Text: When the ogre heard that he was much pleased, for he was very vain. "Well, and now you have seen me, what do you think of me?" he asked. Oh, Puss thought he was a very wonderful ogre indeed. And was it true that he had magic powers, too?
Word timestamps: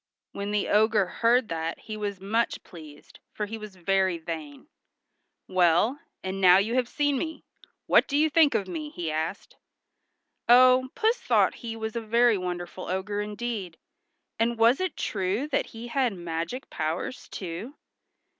When 0.31 0.49
the 0.49 0.67
ogre 0.67 1.05
heard 1.05 1.47
that 1.49 1.81
he 1.81 1.95
was 1.95 2.19
much 2.19 2.63
pleased, 2.63 3.19
for 3.33 3.45
he 3.45 3.59
was 3.59 3.75
very 3.75 4.17
vain. 4.17 4.65
"Well, 5.47 5.99
and 6.23 6.41
now 6.41 6.57
you 6.57 6.73
have 6.73 6.87
seen 6.89 7.19
me, 7.19 7.43
what 7.85 8.07
do 8.07 8.17
you 8.17 8.27
think 8.27 8.55
of 8.55 8.67
me?" 8.67 8.89
he 8.89 9.11
asked. 9.11 9.57
Oh, 10.49 10.89
Puss 10.95 11.17
thought 11.19 11.53
he 11.61 11.75
was 11.75 11.95
a 11.95 12.01
very 12.01 12.35
wonderful 12.35 12.85
ogre 12.87 13.21
indeed. 13.21 13.77
And 14.39 14.57
was 14.57 14.79
it 14.79 14.97
true 14.97 15.47
that 15.49 15.67
he 15.67 15.89
had 15.89 16.13
magic 16.13 16.71
powers, 16.71 17.29
too? 17.29 17.75